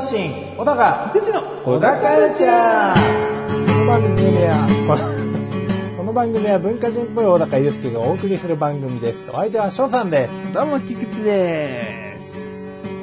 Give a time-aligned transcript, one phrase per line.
[0.00, 4.66] 発信、小高、菊池の小高カルチャーこの番組は、
[5.98, 9.20] この番組は文化人っぽい小高祐介がお送りする番組です。
[9.30, 10.54] お相手は翔さんです。
[10.54, 12.32] どうも、菊池です。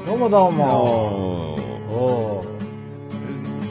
[0.07, 0.65] どうもどうも。
[0.65, 1.55] も
[1.91, 2.45] お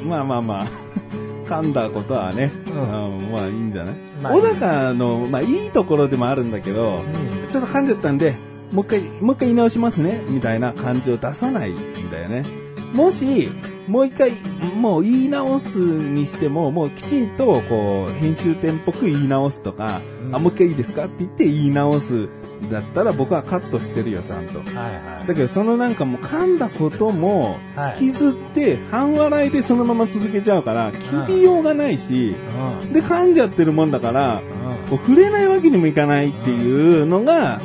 [0.06, 0.66] まあまあまあ、
[1.52, 3.94] 噛んだことはね、ううんん、まあいいんじゃない？
[4.22, 8.36] まあ小高の、まあいいところでもあるんだけど、うんちょっと噛んじゃったんで、
[8.70, 11.76] もう一回、もう一回言い直しますね、みたいな感じを出さないん
[12.12, 12.65] だよね。
[12.96, 13.50] もし、
[13.88, 14.32] もう一回、
[14.74, 22.28] もう言い直すにしても、もうきちんと、こう、編集点っぽく言い直すとか、うんあ、もう一回いいですかって言って言い直す。
[22.70, 24.60] だったら僕はカットしてるよ、ちゃんと。
[24.60, 25.28] はいはい。
[25.28, 32.34] だけど、そのなんかもう噛んだこともはい、気づって、半笑いでそのまま続けちゃうから、切りようがないし、
[32.82, 32.92] うん。
[32.94, 34.88] で、噛んじゃってるもんだから、うん。
[34.88, 37.60] こう触れないわけにもいかないっていうのが、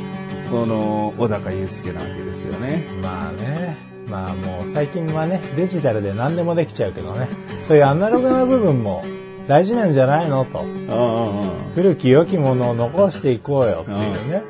[0.50, 2.84] この、小高祐介なわけですよね。
[3.02, 3.91] まあね。
[4.12, 7.28] まあもう最近はね、デジタルで何でもできちゃうけどね。
[7.66, 9.02] そういうアナログな部分も
[9.48, 10.64] 大事なんじゃないのと。
[11.74, 14.42] 古き良きものを残していこうよっていうね。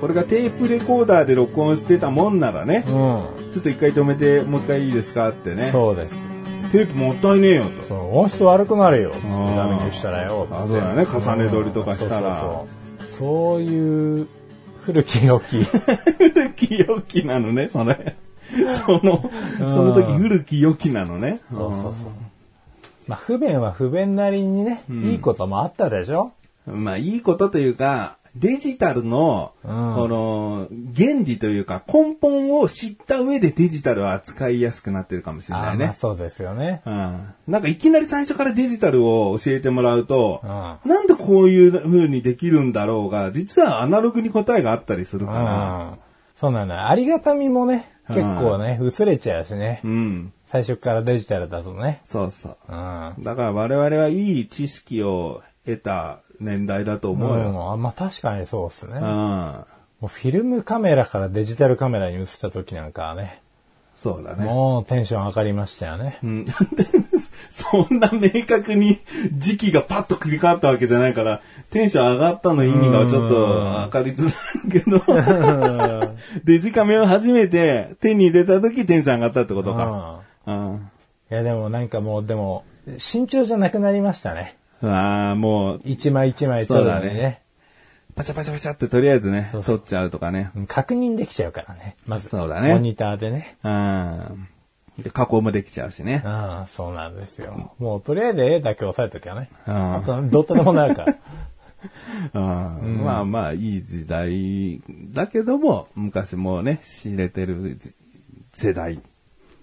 [0.00, 5.56] これがテープレコーダーで録音してたもんならね、うちょっと一回止めて、もう一回いいですかってん。
[5.56, 5.70] ね。
[5.70, 6.14] そうです。
[6.72, 7.82] テープもったいねえよと。
[7.82, 9.10] そう、音質悪くなるよ。
[9.10, 10.48] つってダメにしたらよ。
[10.50, 14.28] あそうだね重ね撮りとかしたらうんそうそうそうそういう
[14.84, 15.64] 古き良き。
[16.18, 18.16] 古き良きなのね、それ。
[18.86, 21.40] その、その時古き良きなのね。
[21.50, 21.92] そうそうそう。
[23.06, 26.32] まあ不便は不便なりにね、んいいこともあったでしょ？
[26.66, 30.66] まあ、いいことというか、デジタルの、うんこの、
[30.96, 35.84] 原理というか、根本を知った上でデジタルは扱いやすくなってるかもしれあないね。
[35.84, 36.80] ーまあそうですよね。
[36.86, 37.20] うん。
[37.46, 40.90] なんかいきなり最初からデジタルを教えてもらうとう、ん。
[40.90, 45.98] なんでこういう風にできるんだろうが、実はアナログに答えがあったりするかうん。
[46.40, 46.88] そうなんだよ。
[46.88, 49.90] ありがたみもね、結構ね、薄れちゃうしねら。。
[49.90, 50.32] うん。
[50.46, 52.02] 最初からデジタルだとね。
[52.04, 52.56] そうそう。
[52.68, 53.14] うん。
[53.22, 57.50] だから我々はいい知識を得た年代だと思うよ。
[57.50, 58.94] うんあまあ確かにそうっすね。
[58.94, 59.00] うん。
[59.00, 59.66] も
[60.02, 63.40] うフィルムカメラからデジタルカメラに移った時なんかはね、
[63.96, 64.44] そうだね。
[64.44, 66.18] もうテンション上がりましたよね。
[66.22, 66.46] うん。
[67.50, 68.98] そんな明確に
[69.32, 71.40] 時期がパッと切り替わったわけじゃないから、
[71.70, 80.20] テンション上がったの意味がちょっと分かりづらいけど、 デジカメを初めて手に入れた時テンション上がったってことか。
[80.46, 80.90] うん。
[81.30, 82.64] いやでもなんかもうでも、
[82.98, 84.56] 慎重じゃなくなりましたね。
[84.82, 87.43] ああ、もう、一枚一枚撮るのにねそうだね。
[88.14, 90.50] パチャパチャパチャってとりあえずね、そうそう撮っちゃうとかね。
[90.54, 91.96] うん確認できちゃうからね。
[92.06, 93.56] まず、そうだねモニターでね。
[93.64, 94.48] うん。
[94.98, 96.22] で、加工もできちゃうしね。
[96.24, 97.74] ああ、そうなんですよ。
[97.78, 99.50] もうとりあえず絵だけ押さえときゃね。
[99.66, 101.14] うんあと、どうとでもなるから。
[102.32, 104.80] うんまあまあ、いい時代
[105.12, 107.78] だけども、昔もね、知れてる
[108.52, 109.02] 世代って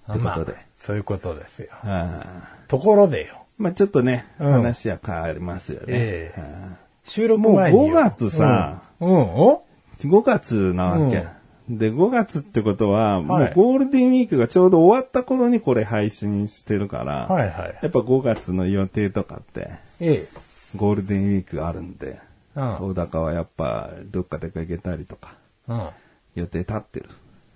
[0.07, 0.22] ことで。
[0.23, 0.45] まあ、
[0.78, 1.69] そういうことですよ。
[1.84, 2.23] うん
[2.67, 3.45] ところでよ。
[3.57, 5.85] まあちょっとね、うん話は変わりますよね。
[5.90, 7.94] ええうん収録もう前によ。
[7.94, 9.63] 5月さ、うん、うん、お
[10.00, 11.25] ？5月なわけ。
[11.69, 17.79] で、5月ってことは、もはいうゴールデンウィークがちょうど終わった頃にこれ配信してるから、はいはい。
[17.81, 19.69] やっぱ5月の予定とかって、
[20.00, 20.28] ええ。
[20.75, 22.19] ゴールデンウィークあるんで、
[22.56, 22.75] うん。
[22.90, 25.35] 大高はやっぱどっか出かけたりとか、
[25.67, 25.88] うん。
[26.35, 27.09] 予定立ってる。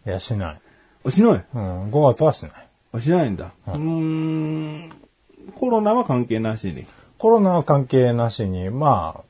[0.05, 0.61] いや、しない。
[1.05, 1.45] あ、しない？
[1.53, 2.51] うん、5月はしない。
[2.94, 3.51] あ、しないんだ。
[3.67, 4.91] うーん。
[5.55, 6.85] コロナは関係なしに。
[7.17, 9.23] コロナは関係なしに、ま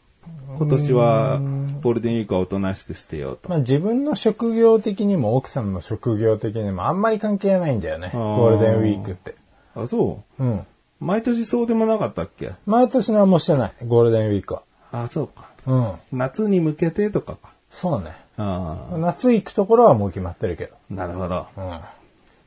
[0.57, 1.39] 今年は
[1.81, 3.50] ゴールデンウィークはおとなしくしてよあ、と。
[3.50, 8.11] まあ自分の職業的にも奥さんの職業的にもあんまり関係ないんだよね。
[8.13, 9.35] ゴールデンウィークって。
[9.75, 10.44] あ、そう？
[10.44, 10.57] ん。
[10.59, 10.66] う
[11.00, 12.51] 毎年そうでもなかったっけ？
[12.66, 13.73] 毎年何もしてない。
[13.85, 14.64] ゴールデンウィークは。
[14.91, 15.49] あ、そうか。
[15.67, 15.91] うん。
[16.11, 17.49] 夏に向けてとかか。
[17.72, 18.16] そうね。
[18.37, 20.75] あ夏行くところはもう決まってるけど。
[20.91, 21.47] あ、なるほど。
[21.58, 21.79] うん。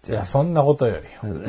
[0.09, 1.35] いや、そんなことよりよ。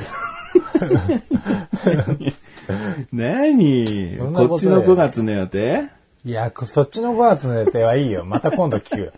[3.13, 4.17] 何？
[4.17, 5.89] こっちの5月の予定？
[6.25, 8.25] いや、そっちの5月の予定はいいよ。
[8.25, 9.11] また今度聞くよ。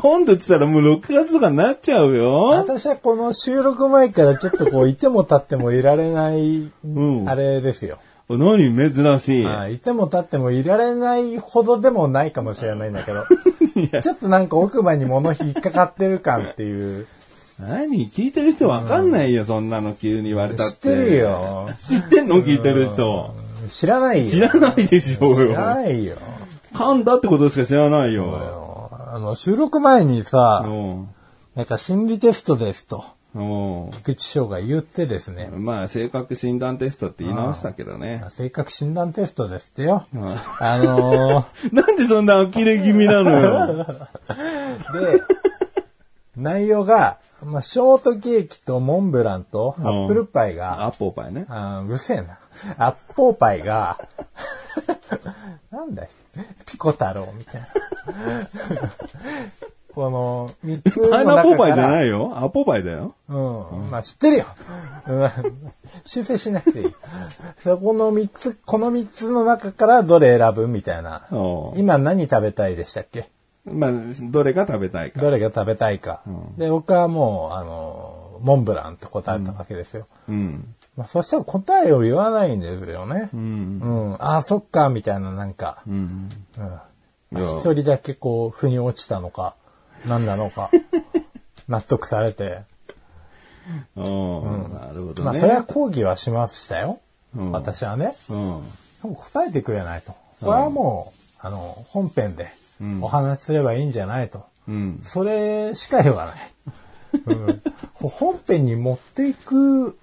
[0.00, 2.44] 今度って言ったらもう6月とかになっちゃうよ。
[2.48, 7.98] 私はこの収録前からちょっとこう、いても立ってもいられない、うんあれですよ。
[8.28, 9.44] 何珍しい。
[9.44, 13.24] はいいても立ってもいられないほどでもないかもしれないんだけど、
[14.02, 17.06] ちょっとなんか奥歯に物引っかかってる感っていう。
[17.58, 18.08] 何？
[18.10, 20.72] 聞いてる人わかんないよ、そんなの急に言われたって。
[20.74, 21.16] 知ってる。
[21.16, 21.70] よ。
[21.80, 22.42] 知ってんの？
[22.42, 23.34] 聞いてる人。
[23.68, 24.30] 知らないよ。
[24.30, 25.74] 知らないでしょう知らよ。
[25.76, 26.16] ないよ。
[26.72, 28.90] 噛んだってことしか知らないよ。
[29.10, 31.08] あの、収録前にさ、うん。
[31.54, 33.04] なんか心理テストですと。
[33.92, 38.24] 菊池翔が言ってですね、まあ、性格診断テストって言い直したけどね。
[38.30, 40.06] 性格診断テストですってよ。
[40.14, 43.86] うんあの なんでそんな呆れ気味なのよ。
[44.28, 45.22] ー で、
[46.36, 51.46] 内容が、まあ、ショートケーキとモンブランとアップルパイが、アッポーパイね。
[51.86, 52.38] うるせえな。
[52.78, 53.98] アッポーパイが、
[55.70, 56.08] なんだよ。
[56.66, 57.66] ピコ太郎みたいな。
[59.94, 61.36] この、三つのパイ中から。
[61.36, 62.32] ナポーパイじゃないよ。
[62.36, 63.14] アッポーパイだよ。
[63.28, 63.90] うん。
[63.90, 64.44] まあ知ってるよ。
[65.08, 65.30] うん
[66.04, 66.94] 修正しなくていい。
[67.64, 71.26] そこの三つ、この三つの中からどれ選ぶみたいな。
[71.76, 73.28] 今何食べたいでしたっけ？
[73.64, 73.90] まあ、
[74.30, 75.20] どれが食べたいか。
[75.20, 76.22] どれが食べたいか。
[76.56, 80.06] で、僕はもう、あの、モンブランと答えたわけですよ。
[80.28, 80.74] うん。
[80.98, 83.30] まあ、そしたら答えを言わないんですよね。
[83.32, 83.36] う。
[83.36, 84.16] うんん。
[84.18, 85.80] ああ、そっか、みたいな、なんか。
[85.86, 86.28] うん。
[87.32, 87.58] うん。
[87.58, 89.54] 一人だけこう、腑に落ちたのか、
[90.08, 90.70] 何なのか、
[91.68, 92.62] 納得されて。
[93.94, 95.22] おーなるほどね。
[95.22, 96.98] まあ、それは抗議はしましたよ。
[97.36, 98.16] うん私はね。
[98.28, 98.62] うん。
[99.02, 100.14] でも答えてくれないと。
[100.40, 102.48] それはもう、あの、本編で
[102.80, 104.46] うんお話しすればいいんじゃないと。
[104.66, 105.00] うん。
[105.04, 106.34] それしか言わない。
[107.24, 107.62] うん、
[107.94, 109.96] 本編に持っていく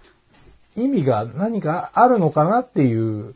[0.75, 3.36] 意味が何かあるのかなっていう。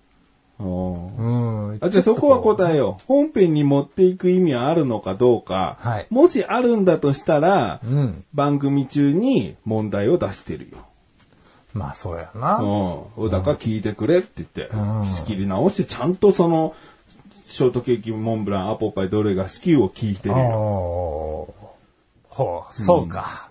[0.59, 3.03] うん、あ、じゃあそこは答えよう。
[3.07, 5.77] 本編に持っていく意味はあるのかどうか。
[5.80, 8.25] はいもしあるんだとしたら、うん。
[8.33, 10.77] 番組中に問題を出してるよ。
[11.74, 12.41] まあそうやうん。
[12.41, 12.57] な。
[12.59, 16.75] 小高聞いてくれって言って、うん仕切り直して、ちゃんとその、
[17.45, 21.53] ショートケーキ、モンブラン、アポパイ、どれが好きを聞いてるよ。
[22.27, 23.48] ほう、そうか。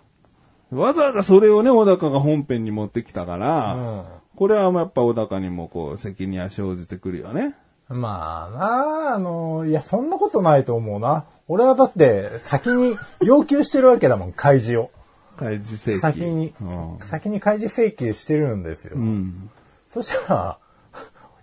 [0.70, 4.04] わざわざそれをね、小高が本編に持ってきたから、うん
[4.38, 7.56] これはやっぱ小高にもこう、責任は生じてくるよね。
[7.88, 11.24] まあな、あの、いや、そんなことないと思うな。
[11.48, 14.92] 俺はだって、先に要求してるわけだもん、開示を。
[15.36, 15.98] 開示請求。
[15.98, 18.92] 先に、うん先に開示請求してるんですよ。
[18.94, 19.50] うん。
[19.90, 20.58] そしたら、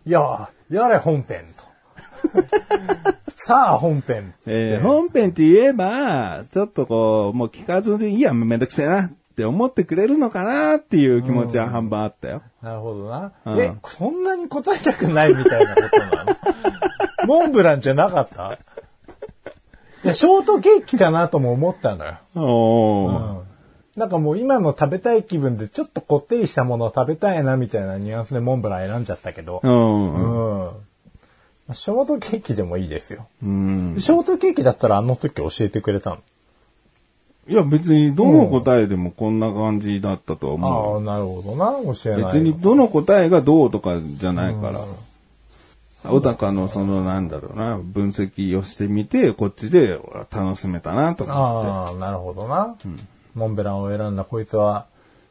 [0.06, 1.66] いや、やれ本編と。
[3.46, 4.34] さあ本編。
[4.48, 12.42] えー本編って言えば、ちょっとこう、もう聞かずに、いいや、めんどくせえなって思ってくれるのかなっていう気持ちは半分あったよ。
[12.64, 13.34] なるほどな。
[13.46, 16.36] うんえ、そんなに答えたくないみたいなことなの？
[17.28, 18.58] モンブランじゃなかった？
[20.04, 22.18] いや、ショートケーキかなとも思ったのよ。
[22.34, 23.46] おーうん
[23.96, 29.62] なんかもう今の食べたい気分でちょっとこってりしたものを食べたいなみたいなニュアンスでモンブラン選んじゃったけど。
[29.64, 30.64] うん。
[30.66, 30.72] うん。
[31.74, 33.28] ショートケーキでもいいですよ。
[33.44, 33.96] うん。
[33.98, 36.18] ショートケーキだったらあの時教えてくれたの。
[37.48, 40.96] いや、別にどの答えでもこんな感じだったとは思う。
[40.96, 41.94] ああ、なるほどな。
[41.94, 42.34] 教えない。
[42.34, 44.82] 別にどの答えがどうとかじゃないから。
[46.04, 50.00] 小高のそのなんだろうな、分析をしてみて、こっちで
[50.32, 51.70] 楽しめたなと思って。
[51.70, 52.76] ああ、なるほどな。
[53.34, 54.86] モンブランを選んだこいつは、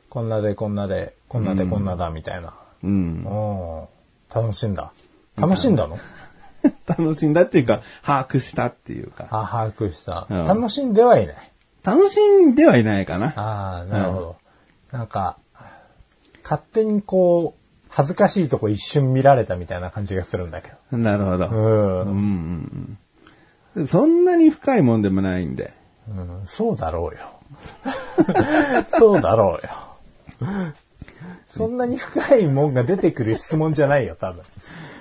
[0.08, 2.54] こんなでこんなで、こんなでこんなだ、みたいな。
[2.82, 3.22] うん。
[3.22, 3.28] う
[3.82, 3.84] ん。
[4.34, 4.92] 楽しんだ。
[5.36, 5.96] 楽しんだの？
[6.86, 9.26] 楽しんだっていうか、把握したっていうか。
[9.30, 10.26] あ、把握した。
[10.28, 11.36] うん楽しんではいない。
[11.82, 13.32] 楽しんではいないかな。
[13.36, 14.36] ああ、なるほど。
[14.92, 15.36] なんか、
[16.42, 21.48] 勝手にこう、恥ずかしいとこ一瞬見られたみたいな感じがするんだけなるほど。
[21.48, 21.48] ど。
[21.48, 22.06] うんうん。
[22.06, 22.98] うん
[23.76, 23.86] うん。
[23.86, 25.72] そんなに深いもんでもないんで。
[26.08, 27.20] うん、そうだろうよ。
[28.98, 30.74] そうだろうよ。
[31.48, 34.42] そんなに深いもんが出てくる質問じゃないよ、多分。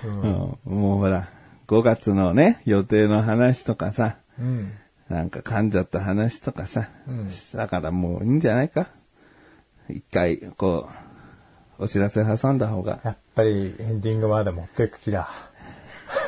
[0.04, 1.28] うんもうほら、
[1.74, 4.72] 5月のね、予定の話とかさ、うん。
[5.08, 6.88] なんか噛んじゃった話とかさ、
[7.52, 8.86] だからもういいんじゃないか？
[9.90, 10.88] 一回、こ
[11.78, 13.00] う、お知らせ挟んだ方が。
[13.02, 15.28] やっぱりエンディングまで持っていく気だ。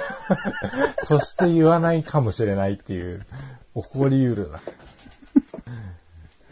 [1.06, 3.24] そして言わないかもしれないっていう、
[3.76, 4.60] 起こりうるな。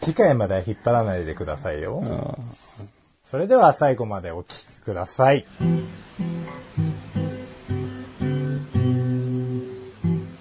[0.02, 2.38] 次回までは引っ張らないでくださいよ。
[3.28, 5.44] それでは最後までお聞きください。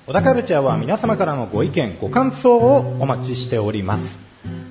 [0.05, 4.03] 小田カルチャーは皆様からのご意見、ご感想をお待ちしております。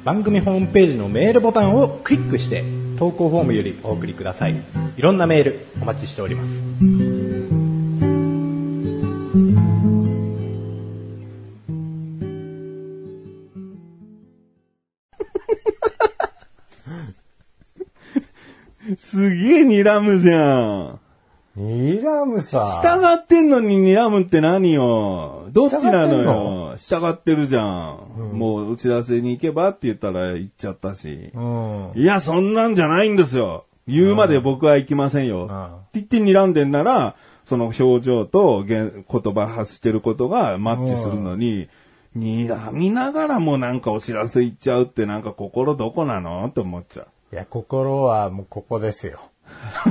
[0.04, 2.62] 番組ホームページのメールボタンをクリックして
[2.98, 4.62] 投稿フォームよりお送りください。
[4.98, 6.50] いろんなメールお待ちしております。
[18.98, 21.01] すげえ睨むじゃん。
[21.54, 22.80] ニラムさ。
[22.82, 25.48] 従ってんのに睨むって何よ。
[25.52, 26.74] どっちなのよ。
[26.76, 28.30] 従ってるじゃん。
[28.32, 31.30] もう打ち合わせに行けばって言ったら行っちゃったし。
[31.34, 31.92] うん。
[31.94, 33.66] いや、そんなんじゃないんですよ。
[33.86, 35.46] 言うまで僕は行きませんよ。
[35.46, 37.16] んって言って睨んでんなら、
[37.46, 41.68] その表情と言言葉発してることがマッチするのに、
[42.16, 46.46] 睨みながらもなんかお知らせ言っちゃうってなんか心どこなの？
[46.46, 47.06] って思っちゃう。
[47.34, 49.18] いや、心はもうここですよ。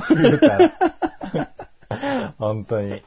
[0.10, 0.72] 言うたら。
[2.38, 3.02] 本当に。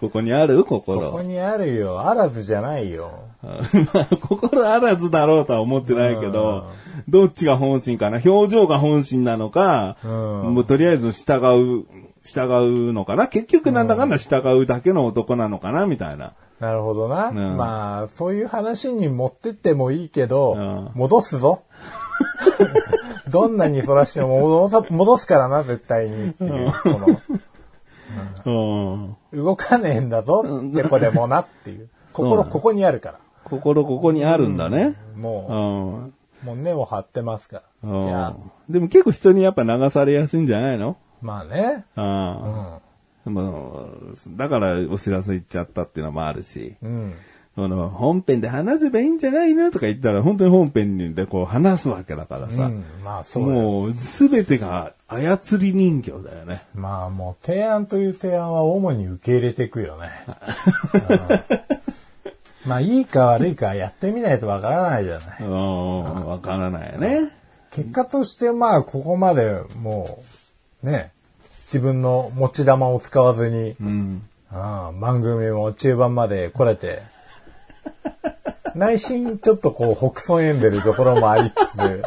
[0.00, 0.64] ここにある？
[0.64, 1.10] 心。
[1.10, 2.08] ここにあるよ。
[2.08, 3.24] あらずじゃないよ。
[3.42, 6.70] まあ、心あらずだろうとは思ってないけど、
[7.08, 8.20] どっちが本心かな？
[8.24, 11.34] 表情が本心なのか、うんもうとりあえず従
[11.82, 11.86] う、
[12.22, 13.28] 従うのかな？
[13.28, 15.86] 結局なんだかんだ従うだけの男なのかな？
[15.86, 16.32] みたいな。
[16.60, 17.30] なるほどな。
[17.30, 21.64] んまあ、そういう話に持ってってもいいけど、うん戻すぞ。
[23.34, 26.72] どんなにそらしても戻さ戻すからな、絶対にっていう。
[26.84, 27.26] こ
[28.46, 28.52] うん。
[28.52, 31.88] の動かねえんだぞってこでもなっていう。
[32.12, 33.18] 心ここにあるから。
[33.42, 34.94] 心ここにあるんだね。
[35.16, 36.12] も
[36.44, 36.52] うん。
[36.52, 38.36] う、もう根を張ってますから。
[38.68, 40.96] でも結構人にやっぱ流されやすいんじゃないの？
[41.20, 41.84] まあね。
[41.96, 42.00] う。
[42.00, 42.04] う
[43.30, 47.14] んだからお知らせ言っちゃったっていうのもあるし、うん。
[47.54, 56.62] その本編で話せばいいんじゃないのとか言ったら本当に本編でこう話すわけだからさ、うん、まあそうだよもうすべてが操り人形だよね。
[56.74, 60.10] まあもう提案という提案は主に受け入れていくよね。
[61.08, 61.74] うん
[62.66, 65.42] まあいいか悪いかやってみないとわからないじゃない。
[65.42, 67.30] うん、わからないよね。
[67.72, 70.24] 結果としてまあここまでも
[70.82, 71.12] うね、
[71.66, 73.88] 自分の持ち玉を使わずに、うん。
[73.88, 77.02] うん番組も中盤まで来れて、
[78.74, 82.02] 内心ちょっとこう北総んでるところもありつつ、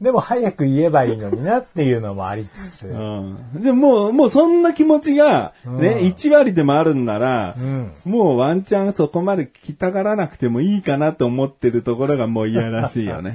[0.00, 3.38] でも早く言えばいいのになっていうのもありつつ、うん。
[3.54, 13.34] でもう、もうそんな気持ちが、ね、1割でもあるんなら、んもうワンチャンそこまで聞きたがらなくてもいいかなと思ってるところがもう嫌らしいよね。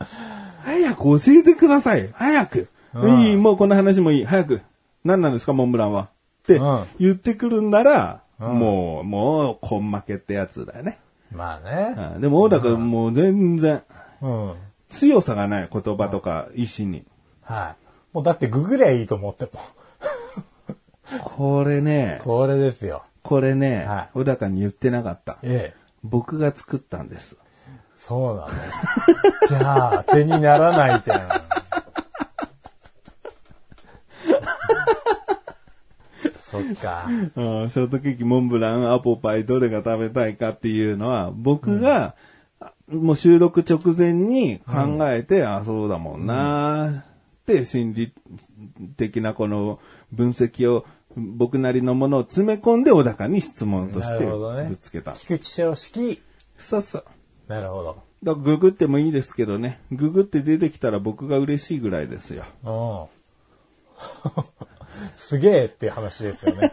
[0.64, 2.08] 早く教えてください。
[2.12, 2.68] 早く。
[2.94, 4.24] うんいい、もうこの話もいい。
[4.24, 4.62] 早く。
[5.04, 6.08] 何なんですか、モンブランは。
[6.44, 10.98] ってうん言ってくるんなら、うんもう、もう、根負けってやつだよね。
[11.32, 11.94] まあね。
[12.14, 13.82] うんでも、小高もう全然、
[14.22, 14.54] うん。
[14.88, 17.04] 強さがない言葉とか、意志に。
[17.42, 18.14] はい。
[18.14, 19.50] もうだってググりゃいいと思っても。
[21.24, 23.02] これね、これですよ。
[23.22, 25.38] これねは、小高に言ってなかった。
[25.42, 25.78] ええ。
[26.02, 27.36] 僕が作ったんです。
[27.96, 28.48] そうなの。
[29.48, 31.47] じゃあ、手にならないじゃん。
[36.62, 37.06] そっか。
[37.36, 42.14] うんショートケーキ、モンブラン、アポパイ、どれが食べたいかっていうのは、僕が、
[42.88, 47.04] もう収録直前に考えて、あ、そうだもんな
[47.42, 48.12] って、心理
[48.96, 49.78] 的なこの
[50.12, 50.84] 分析を、
[51.16, 55.12] 僕なりのものを詰め込んで、小高に質問としなてぶつけた。
[55.12, 56.22] 菊池正式。
[56.56, 57.04] そうそう。
[57.48, 58.08] なるほど。
[58.22, 59.80] だからググってもいいですけどね。
[59.92, 62.44] ググって出てきたら僕が嬉しいぐらいですよ。
[65.00, 65.10] うん。
[65.16, 66.72] すげえっていう話ですよね。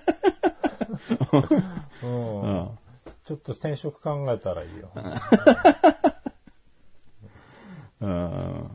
[2.03, 2.69] うんうん。
[3.23, 4.89] ちょっと転職考えたらいいよ。
[8.01, 8.69] うん。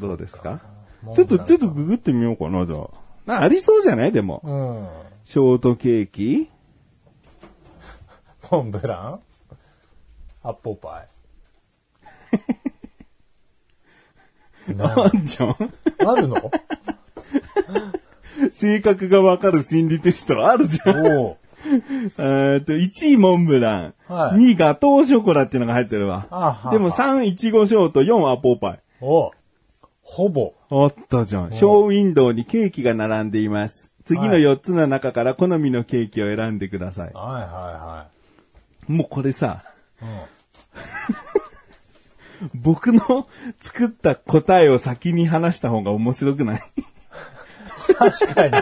[0.00, 0.60] どうですか？
[1.14, 2.88] ちょっと、ちょっとググってみようかな、じゃあ。
[3.26, 4.12] なありそうじゃない？
[4.12, 4.40] でも。
[4.44, 4.88] うん。
[5.24, 6.50] ショートケーキ？
[8.50, 9.20] モンブラン？
[10.42, 11.04] アッポーパ
[14.68, 14.74] イ？
[14.74, 15.56] な あんじゃん？
[16.06, 16.36] あるの？
[18.58, 21.06] 性格がわかる心理テストあるじゃん。
[21.18, 21.36] おう
[22.18, 23.94] えと、1位モンブラン。
[24.08, 26.26] はい2位ガトーショコラっていうのが入ってるわ。
[26.30, 28.80] あはでも3、いちごショート、4、アポーパイ。
[29.00, 29.30] おう
[30.02, 30.54] ほぼ。
[30.70, 31.52] あったじゃん。
[31.52, 33.92] ショーウィンドウにケーキが並んでいます。
[34.04, 37.12] 次のはい4つの中から好みのケーキを選んでください。
[37.12, 38.06] はいは
[38.88, 39.62] もうこれさ、
[40.02, 40.14] いはい。
[42.54, 43.26] 僕の
[43.60, 46.62] 作った答えを先に話した方が面白くない？
[46.78, 46.84] うん。
[47.94, 48.52] 確かに。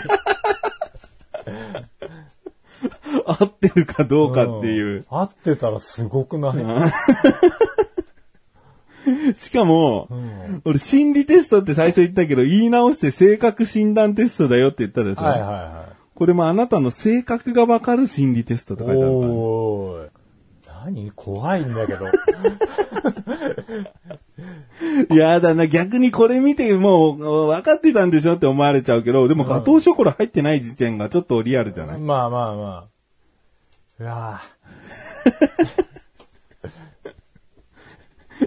[3.24, 5.04] 合ってるかどうかっていう。
[5.10, 6.58] 合ってたらすごくない？
[9.38, 18.86] しかも、ん俺心理テストって最初言ったけど、言い直して性格診断テストだよって言ったらさ、はいはいはこれもあなたの性格がわかる心理テストってい。
[18.86, 19.26] 書いてあるか
[20.74, 20.84] ら。
[20.86, 21.10] 何？
[21.12, 22.06] 怖いんだけど。
[25.10, 32.84] やだな、逆にこれ見てもう分かってたんでしょって思われちゃうけど、でもガトーショコラ入ってない時点がちょっとリアルじゃない、まあまあまあ。
[33.98, 34.56] うわぁ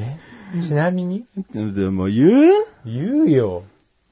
[0.55, 0.61] え？
[0.61, 1.25] ちなみに？
[1.51, 2.53] でも言う？
[2.85, 3.63] 言うよ。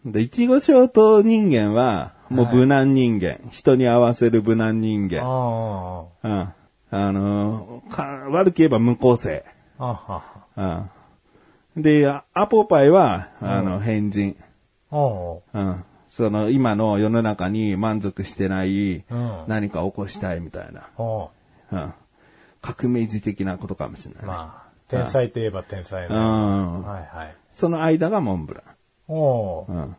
[0.06, 3.40] でいちごショート人間は、もうはい無難人間。
[3.52, 5.22] 人に合わせる無難人間。
[5.24, 6.54] あうん。
[6.90, 7.84] あの
[8.32, 9.44] 悪く言えば無個性。
[9.78, 9.90] あ。
[9.90, 10.24] あは
[10.56, 10.90] うん。
[11.78, 14.36] で、あアポパイは、あの、変人。
[14.90, 15.40] は。
[15.54, 15.84] うん。
[16.10, 20.90] その、今の世の中に満足してない、うん何か起こしたいみたいな。
[20.98, 21.30] お
[21.72, 21.94] うん。
[22.62, 24.26] 革命児的なことかもしれない。
[24.26, 26.16] まあ、天才といえば天才うね。
[26.16, 26.84] ん。
[26.84, 27.36] はいはい。
[27.54, 28.64] その間がモンブラ
[29.08, 29.72] おー。
[29.72, 29.76] ン。
[29.76, 29.84] うん。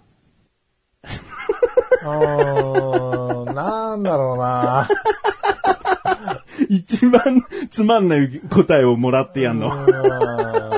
[2.03, 4.89] うーん、なんだろうな。
[6.69, 9.69] 一番つまんない答えをもらってやんの。
[9.69, 10.78] うーん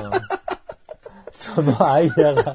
[1.40, 2.54] その間が。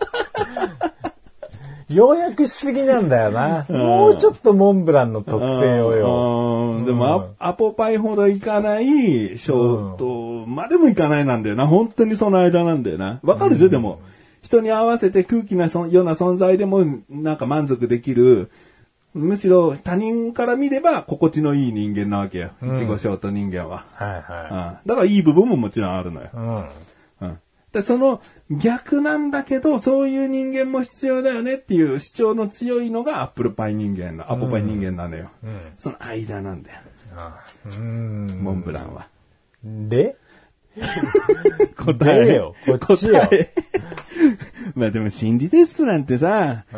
[1.89, 3.65] 要約しすぎなんだよな。
[3.69, 6.77] もうちょっとモンブランの特性をよ。
[6.79, 11.67] うんでも、アアポパイほどいかない、ショートまでもいかないなんだよな。
[11.67, 13.19] 本当にその間なんだよな。
[13.23, 13.99] わかるぜ、でも。
[14.41, 18.49] 人に合わせて空気なそような存在でも、なんか満足できる。
[19.13, 22.49] むしろ他人から見れば心地のいい人間なわけよ。
[22.61, 23.85] いちごショート人間は。
[23.93, 26.29] はいはうんだからいい部分ももちろんあるのよい。。
[26.35, 26.65] うん。
[27.81, 35.31] その逆なんだけど、そういう人間も必要だよねっていう主張の強いのがアップルパイ人間の、アポパイ人間なのよ。
[35.77, 36.79] その間なんだよ。
[37.17, 38.27] あうん。
[38.41, 39.07] モンブランは。
[39.63, 40.17] で？
[41.77, 43.21] 答えでよこっちよ
[44.75, 46.77] まあでも心理テストなんてさ、う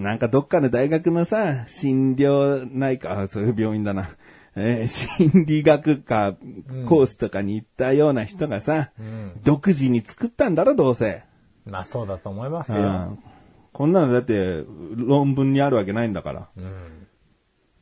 [0.00, 0.04] ん。
[0.04, 4.10] なんかどっかの大学のさ、診療内科、あそういう病院だな。
[4.54, 4.88] えー
[5.32, 6.34] 心理学科
[6.86, 8.90] コースとかに行ったような人がさ、
[9.44, 11.24] 独自に作ったんだろ、どうせ。
[11.64, 12.78] まあそうだと思いますよ。
[12.78, 13.18] うん。
[13.72, 16.48] こんなのだって論文にあるわけないんだから。
[16.56, 17.06] うん。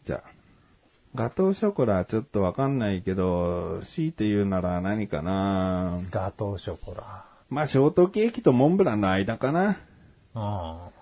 [0.04, 0.30] じゃあ。
[1.12, 7.24] ガトーショコラちょっとわかんないけど、強いて言うなら何かなガトーショコラ。
[7.48, 9.76] まあ、ショートケーキとモンブランの間かな。
[10.36, 10.42] うん。
[10.42, 10.92] は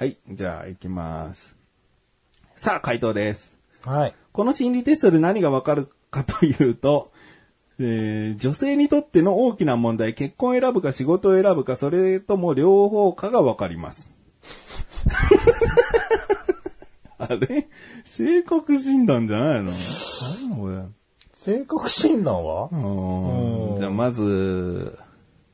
[0.00, 0.16] い。
[0.28, 1.54] じゃあ、行きます。
[2.56, 3.59] さあ、回答です。
[3.84, 4.14] はい。
[4.32, 7.10] この心理テストで何がわかるかというと、
[7.82, 14.12] えー女性にとっての大きな問題、結婚を選ぶか仕事を選ぶか、それとも両方かがわかります。
[17.18, 17.68] あれ？
[18.04, 19.72] 性格診断じゃないの？
[20.50, 20.82] 何これ？
[21.34, 22.68] 性格診断は？
[22.70, 24.98] うーんじゃあまず、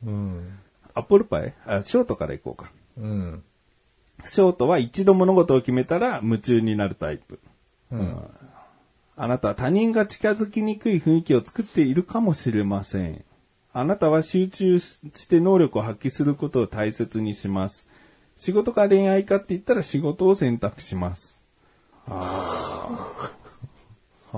[0.05, 0.59] うん。
[0.95, 1.55] アップルパイ？
[1.67, 2.71] あ、ショートからいこうか。
[2.99, 3.43] うん。
[4.25, 7.39] ショートは一度物事を決めたら夢中になるタイプ。
[7.93, 8.17] うん。
[9.17, 13.25] あなたは他人が近づきにくい雰囲気を作っているかもしれません。
[13.73, 17.89] あなたは集中して能力を発揮することを大切にします。
[18.37, 21.43] 仕事か恋愛かって言ったら仕事を選択します。
[22.07, 23.31] あ
[24.33, 24.37] あ。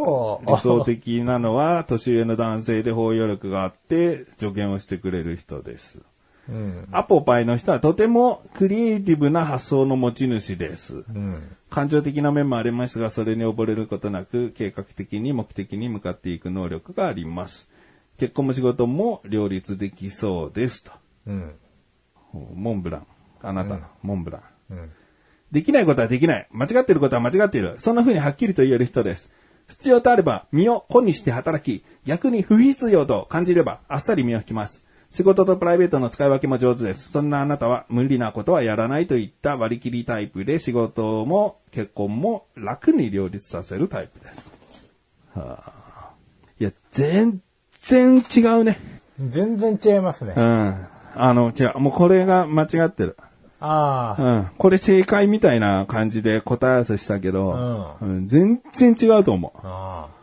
[0.00, 0.50] はあ。
[0.52, 6.00] 理想的なのは年上の男性で包容力があって助言をしてくれる人です。
[6.48, 6.88] うん。
[6.92, 11.04] アポパイの人はとてもクリエイティブな発想の持ち主です。
[11.08, 11.56] うん。
[11.70, 17.70] 感情的な面もありますが、それに溺れることなく、計画的に目的に向かっていく能力があります。
[18.18, 20.84] 結婚も仕事も両立できそうです。
[20.84, 20.92] と。
[21.26, 21.54] うん。
[22.54, 23.06] モンブラン。
[23.42, 24.42] あなたの、モンブラン。
[24.70, 24.90] うん。
[25.52, 26.48] できないことはできない。
[26.50, 27.76] 間違っていることは間違っている。
[27.78, 29.32] そんな風にはっきりと言える人です。
[29.68, 34.86] 必要とあれば身を粉にして働き、逆に不必要と感じればあっさり身を引きます。
[35.10, 37.10] 仕事とプライベートの使い分けも上手です。
[37.10, 44.52] そんなあなたは無理なことはやらないといった割り切りタイプで仕事も結婚も楽に両立させるタイプです。
[45.34, 46.10] はあ、
[46.60, 47.40] いや、全
[47.82, 48.78] 然違うね。
[49.18, 50.40] 全然違いますねう。
[50.40, 50.86] ん。
[51.16, 51.78] あの、違う。
[51.80, 53.16] もうこれが間違ってる。
[53.60, 54.22] ああ。
[54.22, 54.50] うん。
[54.58, 60.19] これ正解みたいな感じで答え合わせしたけど、ううん全然違うと思あう。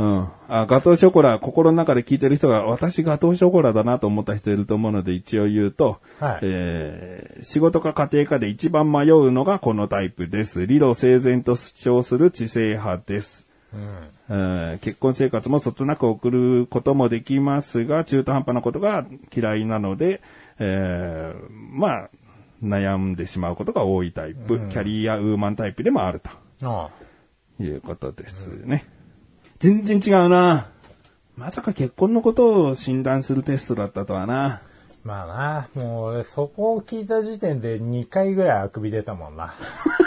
[0.00, 0.28] うん。
[0.48, 10.66] あ、ガトーショコラ、心の中で聞いてる人が、私ガトーショコラだなと思った人いると思うので一応言うと、はいえー仕事か家庭かで一番迷うのがこのタイプです。
[10.66, 13.46] 理路整然と主張する知性派です。
[13.74, 13.76] あ。
[13.76, 14.08] うん。
[14.30, 20.22] えー結婚生活もそつなく送ることもできますが、中途半端なことが嫌いなので、
[20.58, 22.10] えーまあ、
[22.62, 26.30] 悩んでしまうことが多いタイプ、キャリアウーマンタイプでもあると
[26.62, 26.90] あ
[27.58, 28.99] いうことですね。
[29.60, 30.68] 全然違うな。
[31.36, 34.62] まさか結婚のことを診断するテストだったとはな。
[35.04, 35.26] まあ
[35.74, 39.52] な、もう俺そこを聞いた時点で2回ぐらいあくび出たもんな。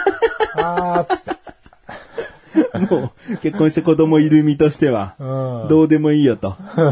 [0.58, 2.96] あーっつって。
[2.96, 5.68] もう、結婚して子供いる身としては、うん。
[5.68, 6.56] どうでもいいよと。
[6.76, 6.82] う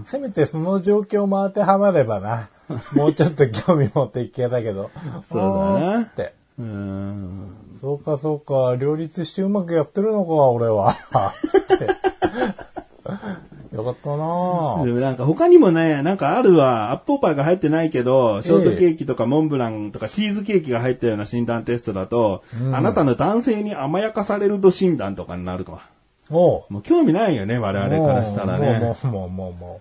[0.00, 2.48] んせめてその状況も当てはまればな、
[2.94, 4.90] もうちょっと興味持っていけたけど。
[5.30, 6.34] そうだなあーっつって。
[6.58, 10.96] うんそうかそうか、両立してうまくやってるのか、俺は。
[13.72, 14.94] よかったなでぁ。
[14.94, 16.90] もなんか他にもね、なんかあるわ。
[16.90, 25.82] アップルパイが入ってないけど、ショートケーキとかモンブランとかチーズケーキが入ったような診断テストだと、あなたの男性に甘やかされると診断とかになるとは。
[26.30, 26.62] おう。
[26.70, 28.78] もう興味ないよね、我々からしたらね。
[28.80, 29.80] もうもうもうもうも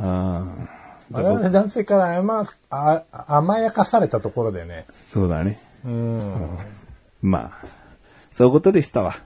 [0.00, 0.68] うんう。
[1.10, 4.86] 我々男性から甘あ甘やかされたところでね。
[5.08, 5.58] そうだね。
[5.84, 6.58] うん。
[7.22, 7.66] まあ、
[8.32, 9.16] そういうことでしたわ。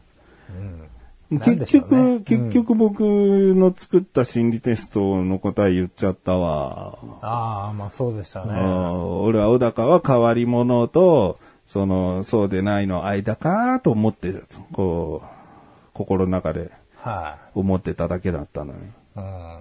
[1.30, 6.98] なんで結しょうね局、結局僕の作った心理テストの答え言っちゃったわ。
[7.22, 8.52] ああ、まあそうでしたあね。
[8.52, 14.34] ー俺は小高は変わり者と、その、そうでないの間かと思って、
[14.72, 15.26] こう、
[15.94, 18.80] 心の中では思ってただけだったのに。
[18.80, 18.82] い、
[19.16, 19.58] うん。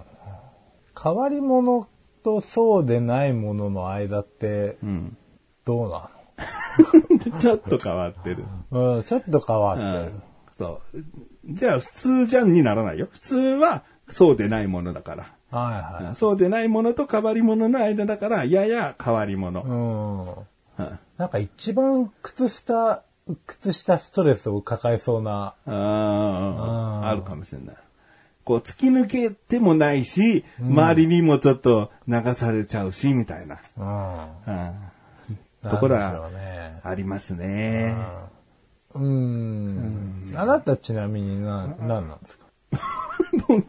[1.02, 1.86] 変わり者
[2.22, 5.16] とそうでないものの間ってうん。
[5.64, 6.10] どうな
[7.38, 8.44] ちょっと変わってる。
[8.70, 9.88] のうん、ちょっと変わってる。
[9.88, 10.22] うん。
[10.56, 11.54] そう。
[11.54, 13.08] じゃあ普通じゃんにならないよ。
[13.10, 15.26] 普通はそうでないものだから。
[15.50, 16.14] はいはい。
[16.14, 19.62] そうでないものと変わり者の間だから、やや変わり者。
[19.62, 20.22] うん。
[20.24, 23.02] うんなんか一番靴下、
[23.46, 27.76] 靴下ストレスを抱えそうな、ああ、あるかもしれない。
[28.44, 33.58] こう、突き抜けてもないし、周りにもちょっと流されちゃうし、みたいな。
[33.76, 34.54] うん。
[34.54, 34.91] うん
[35.70, 36.28] ところは。
[36.84, 37.94] ありますね。
[38.94, 40.32] うん。
[40.34, 42.46] あなたちなみにな、何なんですか？
[43.48, 43.66] 僕、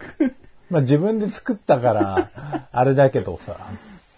[0.69, 2.29] まあ自分で作ったから、
[2.71, 3.55] あれだけどさ。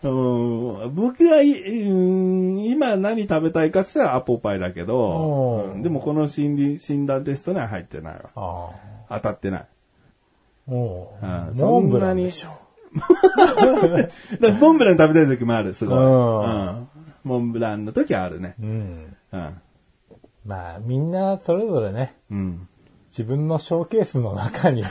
[0.03, 1.49] うん僕はい、
[1.89, 8.69] うん今何食べたいかって言ったらアポパイだけど、うんでもこの心理診断テストには入ってないわ。
[9.09, 9.65] 当たってない。
[10.67, 12.49] おううんモンブランでしょ。
[14.59, 15.97] モンブラン食べたい時もある、すごい。
[15.97, 16.87] うんうん
[17.25, 18.55] モンブランの時はあるね。
[18.61, 19.17] うん。
[19.31, 19.61] うん。
[20.45, 22.69] まあみんなそれぞれね、うん。
[23.09, 24.83] 自分のショーケースの中に、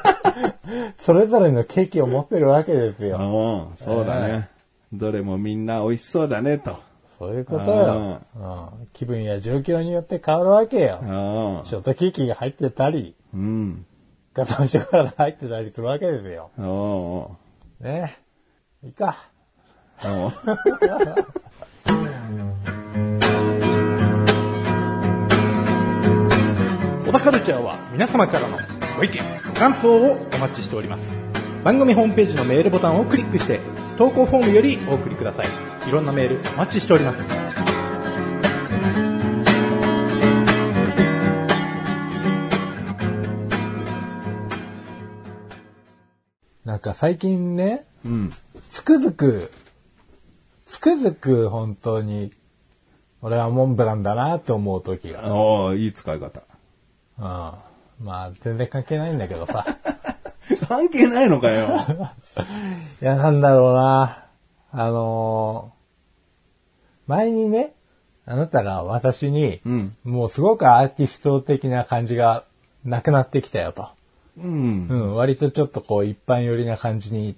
[1.00, 3.70] それぞれのケーキを持ってるわけですよ。
[3.70, 4.50] うん、そうだね。
[4.92, 6.78] どれもみんな美味しそうだね、と。
[7.18, 8.20] そういうことよ。
[8.36, 10.98] うん気分や状況によって変わるわけよ。
[11.00, 11.08] うん。
[11.64, 13.86] ショートケーキが入ってたり、うん。
[14.34, 16.50] ガトーショコラが入ってたりするわけですよ。
[16.58, 17.86] うん。
[17.86, 18.18] ね。
[18.82, 19.29] いいか。
[20.04, 20.30] うん
[27.06, 28.56] 小田カルチャーは皆様からの
[28.96, 31.02] ご意見、ご感想をお待ちしております。
[31.64, 33.58] 番組ホームページのメールボタンをクリックして、
[33.98, 35.48] 投稿フォームよりお送りください。
[35.88, 37.18] いろんなメールお待ちしております。
[46.64, 48.30] なんか最近ね、うん。
[48.70, 49.50] つくづく、
[50.70, 52.32] つくづく本当に、
[53.22, 55.26] 俺はモンブランだなって思う時が。
[55.26, 56.42] ああ、いい使い方。
[57.18, 57.24] うん。
[57.24, 57.60] ま
[58.06, 59.66] あ、全然関係ないんだけどさ。
[60.68, 61.66] 関係ないのかよ。
[63.02, 64.24] いや、なんだろうな。
[64.72, 65.80] あのー
[67.08, 67.74] 前にね、
[68.24, 69.96] あなたが私に、うん。
[70.04, 72.44] もうすごくアーティスト的な感じが
[72.84, 73.88] なくなってきたよと。
[74.38, 74.94] うんう。
[74.94, 77.34] ん、割とちょっとこう一般寄りな感じに、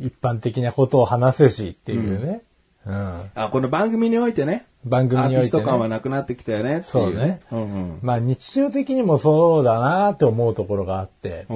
[0.00, 2.42] 一般的なことを話すしっていうね。
[2.86, 3.30] うん。
[3.34, 4.66] あ、この番組においてね。
[4.84, 5.90] 番組アーにおいて、ティスト感はね。
[5.90, 7.64] なくなってきたよねっていう、そうねうんう
[7.96, 7.98] ん。
[8.02, 11.46] まあ日常的にもそうだなって思うところがあって、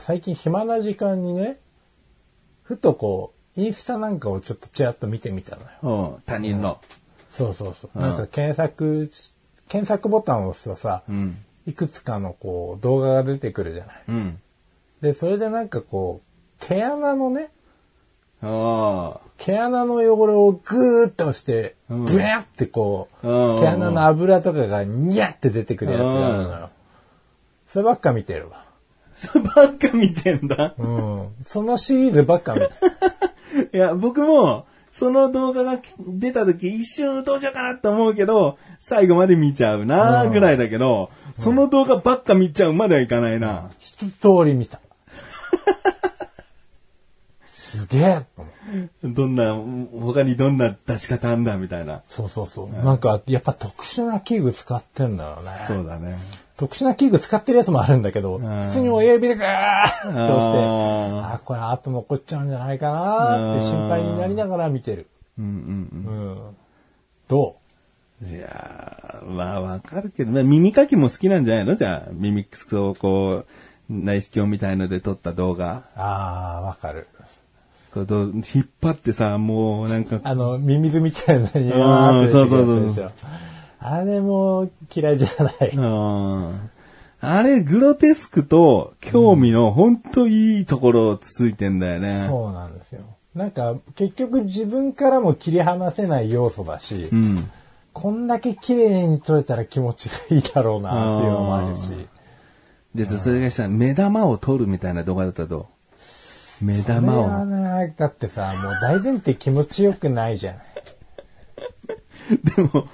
[0.00, 1.58] 最近暇な時間にね、
[2.62, 6.16] ふとこう、インスタなんかをちょっとちらっと見てみたのよ。
[6.16, 6.22] うん。
[6.22, 6.78] 他人の。
[7.30, 7.90] そうそうそう。
[7.94, 9.10] うんなんか検索、
[9.68, 11.36] 検索ボタンを押すとさ、うん。
[11.66, 14.02] いくつかのこう動画が出てくるじゃない。
[14.08, 14.40] うん。
[15.00, 16.29] で、それでなんかこう、
[16.60, 17.50] 毛穴のね、
[18.42, 19.20] ああ。
[19.38, 26.70] 毛穴の汚れをグーッと押して、うんブヤってこう、うん毛穴の油とかがニャって出てくるやつがあるのよ。
[27.68, 28.64] そればっか見てるわ。
[29.16, 30.74] そればっか見てんだ。
[30.78, 31.28] うん。
[31.46, 33.70] そのシリーズばっか見てる。
[33.72, 43.70] いや、僕も、その動画が出た時一瞬どうしようかなって思うけど、最後まで見ちゃうなぐらいだけど、その動画ばっか見ちゃうまではいかないな。
[43.78, 44.80] 一通り見た。
[47.70, 48.22] すげえ
[49.04, 52.02] どんな、他にどんな出し方あんだみたいな。
[52.08, 52.84] そうそうそう。
[52.84, 55.64] なんか、やっぱ特殊な器具使ってんだよね。
[55.66, 56.18] そうだね。
[56.56, 65.06] 特殊な器具使ってるやつもあるんだけど、ん普通に親指でガーッと押して、ああ、これ後残っちゃうんじゃないかなって心配になりながら見てる。
[65.38, 66.56] ーうんうんうん。
[67.28, 67.56] ど
[68.22, 68.24] う？
[68.26, 68.28] ん。
[68.28, 71.76] いやー、まあわかるけど、まあ耳かきも好きなんじゃないの？
[71.76, 73.46] じゃあ、耳くそをこう、
[73.88, 75.76] 内視鏡みたいので撮った動画。
[75.96, 77.08] うああ、わかる。
[77.92, 83.10] こうどう引っ張ってさ、もうなんか、あの、ミミズみたいなのにわーって出てくるやつでしょ。
[83.80, 85.70] あれも嫌いじゃない。
[85.74, 86.70] うん
[87.22, 92.24] あれ、グロテスクと興味の本当いいところをつついてんだよね。
[92.26, 93.02] そうなんですよ。
[93.34, 97.50] なんか、結局自分からも切り離せない要素だし、うん。
[97.92, 101.92] こんだけ綺麗に撮れたら気持ちがいいだろうなっていうのもあるし。
[102.94, 105.68] で、それがしたら目玉を取るみたいな動画だったと。
[106.62, 107.44] 目玉を。
[107.46, 110.62] ね、だってさ、もう大前提気持ちよくないじゃない。
[112.56, 112.86] でも、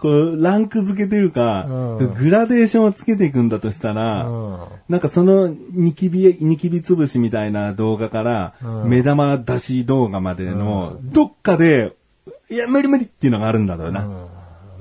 [0.00, 4.58] こう、ランク付けというか、うんグラデーションをつけていくんだとしたら、うん。
[4.88, 11.94] なんかそのニキビ、ニキビつぶしみたいな動画から、うん目玉出し動画までの、どっかで、
[12.48, 14.04] いや、無理無理っていうのがあるんだろうな。
[14.04, 14.26] うん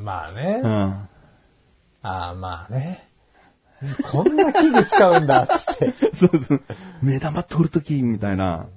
[0.06, 0.62] まあね。
[0.64, 0.72] うん。
[0.72, 1.10] あ
[2.04, 3.05] あ、まあね。
[4.12, 5.94] こんな器具使うんだっつって。
[6.16, 6.62] そうそう。
[7.02, 8.68] 目玉取るときみたいな。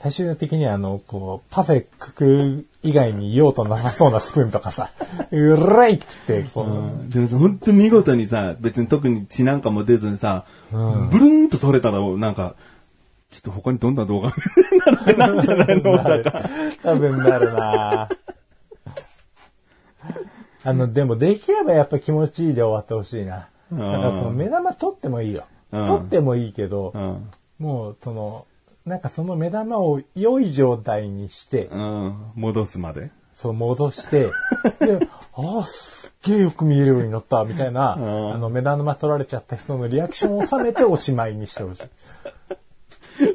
[0.00, 4.90] 最終的にはあの、こう、パフェくく以外に用途なさそうなスプーンとかさ、
[5.30, 6.66] うらいっつって、こ
[7.08, 12.54] う、でもさ、本当に見事にさ、別に特に血なんかも出ずにさ、うんブルーンと取れたら、なんか、
[13.30, 14.28] ちょっと他にどんな動画
[14.86, 15.96] なるってなるんじゃないの？
[15.96, 16.24] なる
[16.82, 18.08] 多分なるな
[20.66, 23.48] あの、でもできればやっぱ気持ちいいで終わってほしいな。
[23.78, 25.44] だからその目玉取ってもいいよ。
[25.48, 27.30] うん取ってもいいけど、うん。
[27.58, 28.46] もうその、
[28.86, 32.16] なんかその目玉を良い状態にして、うん。
[32.36, 33.10] 戻すまで。
[33.34, 34.30] そう戻して、
[34.78, 41.84] で、ああ、すっげえよく見えるようになった、みたいな、うんあの、目玉取られちゃった人のリアクションを収めておしまいにしてほしい。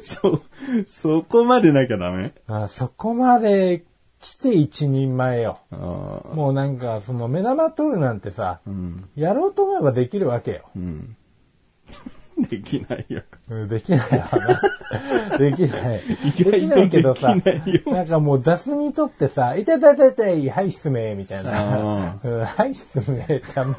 [0.02, 0.42] そう、
[0.88, 2.32] そこまでなきゃダメ？
[2.46, 3.84] あそこまで
[4.20, 5.58] 来て一人前よ。
[5.72, 5.76] あ
[6.34, 9.08] もうなんか、その目玉取るなんてさ、うん。
[9.16, 10.64] やろうと思えばできるわけよ。
[10.76, 11.16] うん。
[12.48, 13.22] できないよ。
[13.50, 14.28] うんできないわ
[15.30, 15.38] な。
[15.38, 16.00] できない。
[16.36, 17.34] できないけどさ
[17.86, 21.50] なんかもう雑にとってさ、いたたたたい、はい、すめ、みたいな。
[21.50, 23.74] はい、すめ、ため。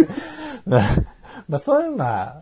[0.65, 2.41] まあそういうのは、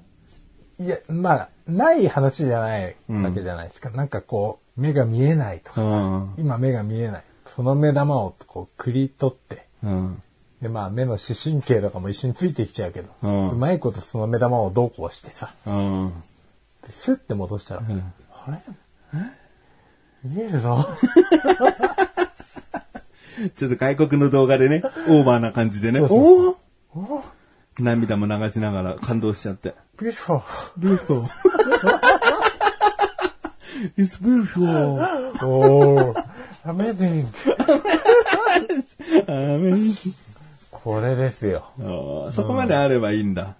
[0.79, 3.89] いや、まあ、ない話じゃないわけじゃないですか。
[3.89, 6.33] なんかこう、目が見えないとか、うん。
[6.37, 7.23] 今目が見えない。
[7.59, 10.23] その目玉をこう、くり取って、うん。
[10.61, 16.13] で、まあ、目の視神経とかも一緒についてきちゃうけど、うんうまいことその目玉をどうこうしてさ、うん。
[16.87, 17.81] でスッて戻したら、
[18.47, 18.61] あれ？
[20.23, 20.87] 見えるぞ。
[23.57, 26.55] ちょっと外国の動画でね、オーバーな感じでね、そうそう
[26.95, 27.23] おお
[27.77, 29.73] 涙も流しながら感動しちゃって。
[29.97, 30.39] beautiful.
[30.79, 31.25] beautiful.
[33.97, 35.45] It's beautiful.
[35.45, 36.28] おー、
[36.69, 37.25] amazing.
[40.71, 41.65] これですよ。
[42.31, 43.55] そこまであればいいんだ。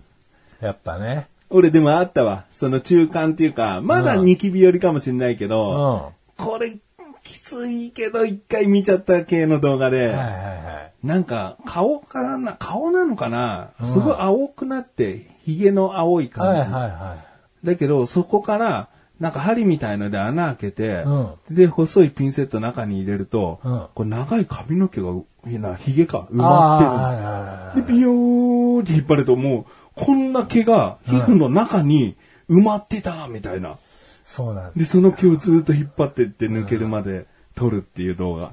[0.61, 1.27] やっぱね。
[1.49, 2.45] 俺でもあったわ。
[2.51, 5.49] その中間っていうか、まだニキビ寄りかもしれないけうん。
[5.49, 6.77] ど、はこれ、
[7.23, 11.07] きついけど一回見ちゃった系の動画で、いはいはい。
[11.07, 16.61] なんか、顔かな、顔なのかな、すごい青くなって、髭の青い感じ。
[16.61, 17.17] はいはいは
[17.63, 25.09] だけど、そこから、なんか針みたいので穴開けて、うで、細いピンセット中に入れると、うんこれ長い髪の毛が、
[25.47, 26.37] いやな、髭か、埋い。
[26.37, 27.85] まってる。
[27.85, 32.15] で、ビヨーって引っ張るともう、こんな毛が皮膚の中に
[32.49, 33.77] 埋まってた、みたいな。
[34.23, 38.51] そうなんで、その毛をずっと引っ張ってって抜けるまで撮るっていう動画。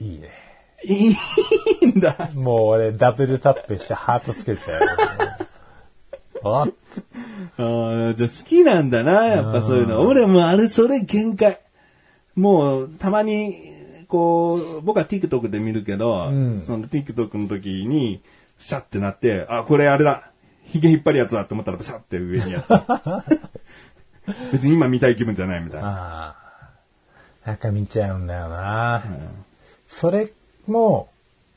[0.00, 0.30] いいね。
[0.84, 1.16] い
[1.82, 2.30] いんだ。
[2.34, 4.80] もう俺ダブルタップしてハートつけちゃう。
[7.58, 10.00] あああ、じゃあ好きなんだな、やっぱそういうの。
[10.02, 11.58] 俺もうあれ、それ限界。
[12.34, 13.72] もう、たまに、
[14.08, 18.20] こう、僕は TikTok で見るけど、うんその TikTok の時に、
[18.58, 20.30] シャってなって、あ、これあれだ。
[20.64, 22.66] 髭引っ張るやつだって思ったら、シャって上にやつ。
[24.52, 26.36] 別に今見たい気分じゃないみたいな。
[27.44, 29.04] なんか見ちゃうんだよな。
[29.86, 30.32] それ
[30.66, 31.08] も、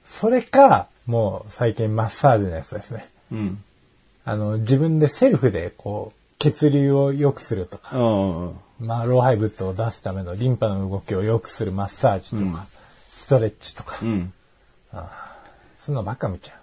[0.06, 3.08] それか、もう最近マッサージのやつですね。
[3.32, 3.64] うん。
[4.30, 12.58] あの、自分でセルフでこう、血流を良くするとか、あまあ、老廃物を出すためのリンパの動きを良くするマッサージとか、うん
[13.12, 14.34] ストレッチとかあ、う、ん。
[15.78, 16.60] そんなばっか見ちゃ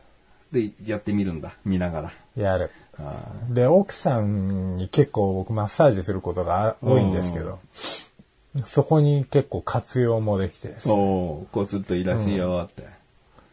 [0.51, 1.55] で、やってみるんだ。
[1.65, 2.13] 見ながら。
[2.37, 2.41] う。
[2.41, 2.73] やる。
[2.99, 7.61] あで、奥さんに結構僕マッサージすることが多いんですけど、
[8.67, 10.93] そこに結構活用もできてですあ。
[10.93, 12.85] ねおーこうするといいらしいよって。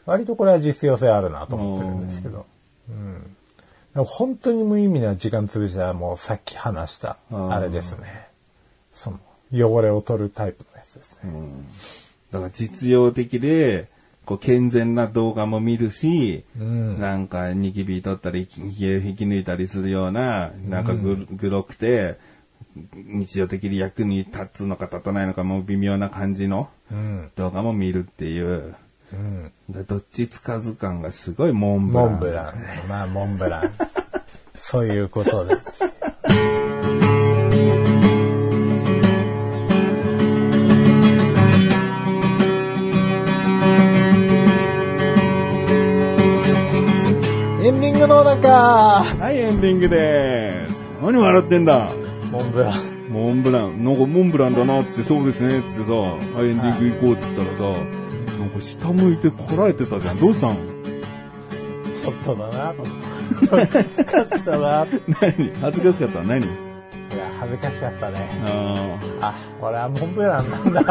[0.07, 2.45] 割とこれは実用性あるなと思ってるんですけど、
[2.89, 3.22] うん。
[3.95, 8.27] 本当に無意味な時間潰したらもうさっき話した、うんあれですね。
[8.91, 9.19] その、
[9.51, 11.31] 汚れを取るタイプのやつですね。
[12.31, 13.87] だから実用的で、
[14.25, 16.99] こう健全な動画も見るし、うん。
[16.99, 22.17] なんかニキビ取ったり、ひげ引き抜いたりするような、なんかぐ、グロくて、
[22.93, 27.31] 日常的に役に立つのか立たないのかもう微妙な感じのうん。
[27.35, 28.75] 動画も見るっていう。
[29.13, 29.51] うん。
[29.69, 32.09] でどっちつかず感がすごいモンブラン。
[32.11, 32.83] モンブランね。
[32.89, 33.61] まあ、モンブラン。
[34.55, 35.83] そういうことです。
[47.63, 50.85] エンディングの中はい、エンディングです。
[51.01, 51.91] 何笑ってんだ
[52.31, 52.93] モンブラン。
[53.09, 53.85] モンブラン。
[53.85, 58.02] なんかモンブランだなっつって、そうですねっつってさ、はいエンディング行こうっつったらさ、
[58.43, 60.19] なんか下向いてこらえてたじゃん。
[60.19, 60.57] どうしたん？
[60.57, 62.73] ちょっとだな。
[62.73, 64.83] ちょっときつかったな。
[64.85, 64.87] い
[65.21, 65.51] 何？
[65.61, 66.19] 恥ずかしかった？
[66.19, 66.49] の何や、
[67.39, 68.29] 恥ずかしかったね。
[68.45, 70.81] ああ、俺はモンブランなんだ。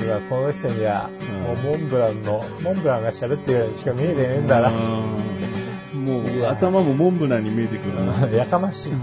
[0.00, 1.10] うわ、この人には、
[1.44, 4.68] もうモンブランの、モンブランが喋ってるようにしか見えてねえんだな。
[4.68, 8.26] あもう頭もモンブランに見えてくるな。
[8.34, 8.92] やかましい。
[8.92, 8.98] や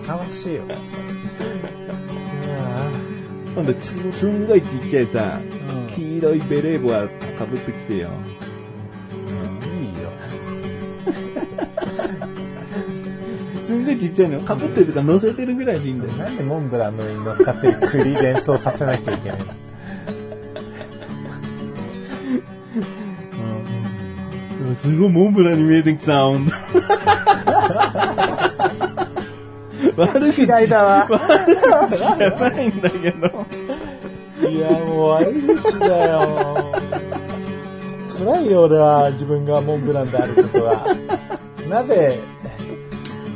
[0.00, 0.64] かましいよ。
[3.56, 5.38] う今度ちすんごいちっちゃいさ、
[5.68, 8.08] うん黄色いベレー帽はかぶってきてよ。
[8.08, 8.14] わ
[9.64, 10.10] いいよ。
[13.62, 14.40] すんごいちっちゃいの？
[14.40, 16.12] かぶってるとか乗せてるぐらいでいいんだよ。
[16.14, 19.44] なんでモンブランの上に乗っかってる栗連想させなきゃいけないの？
[24.68, 26.52] うんすごいモンブランに見えてきた、ほんと。
[29.96, 31.08] 悪口違いだわ。
[31.08, 33.46] じゃないんだけど。
[34.48, 36.72] いや、もう悪口だよ。
[38.16, 40.84] 辛いよ、俺は自分がモンブランであることは。
[41.68, 42.20] なぜ、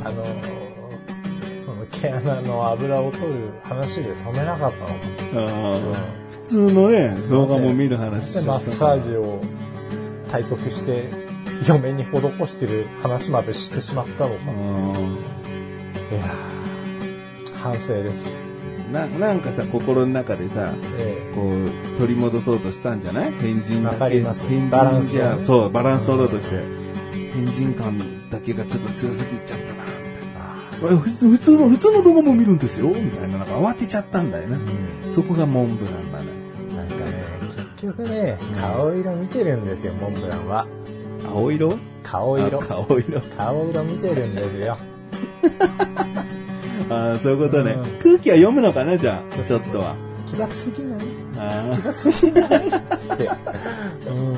[0.03, 0.23] あの、
[1.65, 5.53] その毛穴の油を取る話で止めなかったのか。
[5.53, 5.93] あー
[6.31, 9.41] 普通のね、動画も見る話で、マッサージを
[10.31, 11.09] 体得して、
[11.67, 14.39] 嫁に施してる話までしてしまったのか。
[16.11, 18.33] いやー反省です。
[18.91, 23.31] ななんかさ、心の中でさ、えこう、取り戻そうとしたんじゃない？
[23.33, 23.95] 変人だけ？
[23.95, 26.63] わかります変バランスをね人じゃ、そう、バランス取ろうとして、
[27.33, 29.83] 変人感だけがちょっと強すぎちゃったな、
[30.79, 30.97] みたいな。
[30.97, 33.37] 普通普通の、普通の動画も見るんですよ、みたいな。
[33.37, 34.57] なんか慌てちゃったんだよね。
[35.09, 36.25] そこがモンブランだね。
[36.75, 37.11] なんかね、
[37.77, 40.65] 結局ね、顔色見てるんですよ、モンブランは。
[41.27, 41.77] 青色？
[42.01, 42.65] 顔色あ。
[42.65, 43.21] 顔色。
[43.37, 44.75] 顔色見てるんですよ。
[46.89, 47.83] ああ、そういうことねうん。
[48.01, 49.95] 空気は読むのかな、じゃあ、ちょっとは。
[50.25, 50.99] 気がつぎない
[51.37, 52.43] あ気がつぎない。
[52.45, 54.29] うん。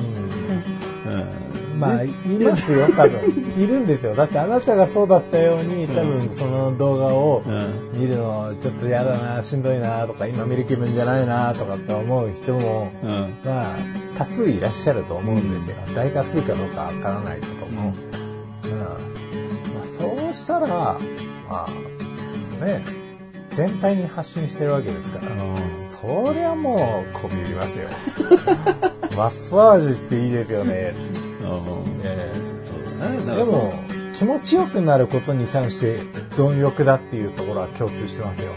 [1.08, 1.80] あ、うん。
[1.80, 3.20] まあ、いますよ、多分。
[3.58, 4.14] いるんですよ。
[4.14, 8.00] だってあなたがそうだったように、多分その動画をうん。
[8.00, 13.10] 見るのちょっと嫌だな、しんどいなとか、今見る気分じゃないなとかって思う人も、うん。
[13.44, 13.76] まあ、
[14.16, 15.76] 多数いらっしゃると思うんですよ。
[15.94, 17.92] 大多数かどうかわからないけども。
[18.64, 19.21] うん。
[20.32, 20.98] したら、ま
[21.68, 22.82] あ、ね、
[23.50, 25.26] 全体に発信してるわけですから。
[25.90, 27.88] そりゃもう、こびりますよ。
[29.16, 30.72] マッサージっていいですよね。
[30.72, 30.92] ね
[33.36, 33.74] でも、
[34.12, 36.00] 気持ちよくなることに関して
[36.36, 38.52] 貪欲だっていうところは共通してますよ。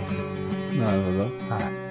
[0.79, 1.19] なるほど。
[1.23, 1.85] はい。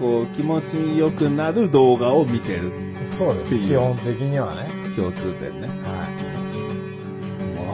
[0.00, 2.72] こう、気持ちよくなる動画を見てる
[3.16, 3.58] そうです。
[3.58, 4.68] 基本的にはね。
[4.96, 5.68] 共通点ね。
[5.68, 6.23] はもう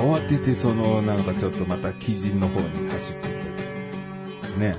[0.01, 3.29] 慌ててその、なんかちょっとまた鬼人の方に走ってって
[4.49, 4.59] る。
[4.59, 4.77] ね。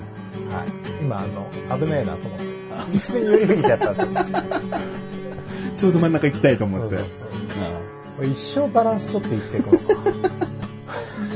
[0.50, 0.54] い。
[0.54, 0.68] はい。
[1.02, 2.46] 今、あの、危ねえなと思って。
[2.98, 3.96] 普通に寄りすぎちゃった。
[5.78, 6.98] ちょうど真ん中行きたいと思って。
[8.24, 9.86] 一生バランス取って生きていくのか。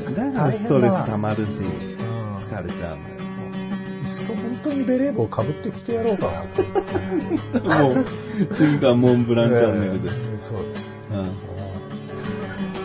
[0.07, 2.35] あだからストレス溜まるし、うん。
[2.37, 6.27] 疲れちゃうんいっそ本当にベレー帽かぶってきてやろうか
[7.63, 7.79] な。
[7.83, 8.05] もう、
[8.53, 10.29] 次がモンブランチャンネルです。
[10.31, 10.93] えーそうです。
[11.11, 11.54] うん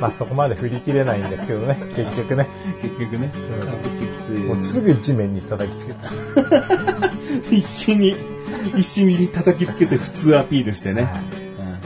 [0.00, 2.48] まあそこまで振り切れないんですけどね、結局ね。
[2.82, 3.32] 結局ね。
[4.46, 6.08] もうすぐ地面に叩きつけた。
[7.50, 8.16] 必死に、
[8.76, 11.08] 必死に叩きつけて普通アピールしてね。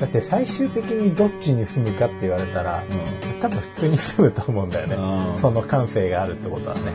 [0.00, 5.35] だって最終的にどっちに住むかって言われたら、う多分普通に住むと思うんだよねう。
[5.35, 6.92] んその感性があるってことはね。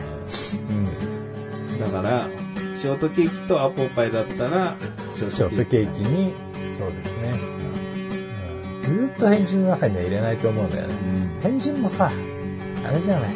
[0.68, 1.80] うん。
[1.80, 2.28] だから、
[2.76, 4.76] ショートケーキとアポパイだったら、
[5.14, 6.34] ショショートケーキに、
[6.76, 7.60] そうですね。
[8.88, 10.94] うんずーっと変人の中には入れないと思うんだよね。
[10.94, 12.10] うん変人もさ、
[12.84, 13.34] あれじゃない。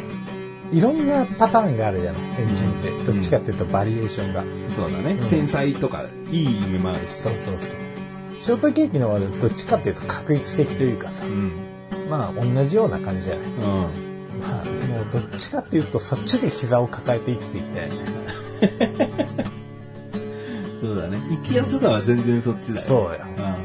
[0.71, 2.21] いろんなパターンがあるじゃない。
[2.33, 3.11] 変人って。
[3.11, 4.43] どっちかっていうとバリエーションが。
[4.75, 7.11] そうだね、うん天才とか、いい意味もあるし。
[7.11, 8.39] そうそうそう。
[8.39, 11.51] ショートケーキの方はどっちかっていうと確率的というかさう、ん。
[12.09, 13.47] まあ同じような感じじゃない。
[13.47, 13.61] うん。
[14.41, 17.95] まあもうどっちかっていうとそっちで膝を抱えて生きていきたいね。
[20.81, 21.17] そうだね。
[21.29, 22.87] 生きやすさは全然そっちだよ。
[22.87, 23.09] そうよ。
[23.37, 23.64] うう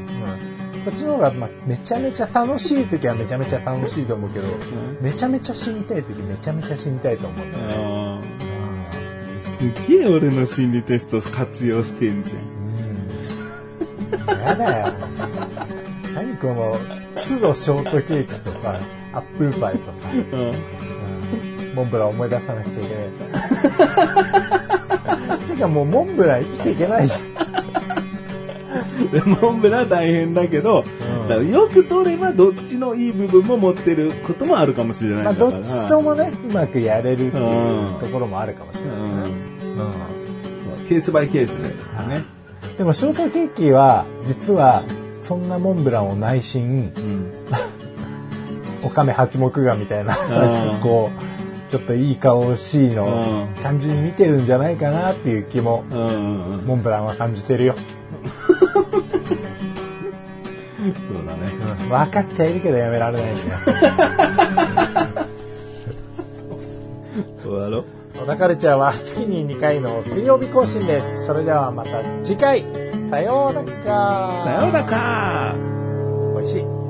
[0.83, 4.47] こっちの方が、まあ、めちゃめちゃ楽しい時はめちゃめちゃ楽しいと思うけど、
[5.01, 8.21] めちゃめちゃ死にたい時めちゃめちゃ死にたいと思うね。
[9.43, 12.37] すげえ俺の心理テスト活用してんじゃん。
[14.37, 14.41] うん。
[14.41, 14.93] やだよ。
[16.15, 16.77] 何この、
[17.15, 18.79] 都度ショートケーキとさ、
[19.13, 20.19] アップルパイとさ、うん。
[20.19, 20.91] うん
[21.75, 23.07] モンブラン思い出さなくちゃいけない。
[25.55, 27.30] てかもうモンブラン生きていけないじゃん。
[29.11, 35.33] でモンブラン大変だけど、んだからよく取ればどっちのいい部分も持ってることもあるかもしれないんまあ。
[35.33, 38.97] どっちともね、うまくやれるっていううんところもあるかもしれない。
[38.97, 39.23] うん。
[39.23, 40.21] うん
[40.91, 41.69] ケースバイケースで。
[41.69, 42.25] ね。
[42.77, 44.83] でもショートケーキは、実は、
[45.21, 47.31] そんなモンブランを内心、うん。
[48.83, 56.65] おかめ八目がみたいな、んこう、ちょっといい顔しいのうん感じに見てるんじゃないかなっていう気も、うんうんうん。
[56.65, 57.75] モンブランは感じてるよ。
[61.91, 63.53] 分かっちゃいるけどやめられないですよ。
[67.43, 67.85] そうだろ
[68.17, 71.25] 小田カルチャーは月に2回の水曜日更新です。
[71.25, 72.65] それではまた次回、
[73.09, 74.43] さようなら。
[74.45, 75.55] さようならか
[76.35, 76.80] 美味しい。